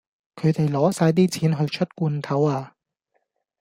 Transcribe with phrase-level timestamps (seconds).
[0.35, 2.73] 佢哋攞曬啲錢去出罐頭呀